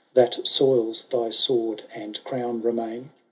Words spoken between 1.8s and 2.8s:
and crown,